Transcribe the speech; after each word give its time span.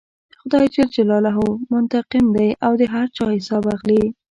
خدای 0.41 0.67
جل 0.75 0.89
جلاله 0.95 1.31
منتقم 1.71 2.25
دی 2.35 2.49
او 2.65 2.71
د 2.81 2.83
هر 2.93 3.07
چا 3.17 3.25
حساب 3.37 3.63
اخلي. 3.75 4.03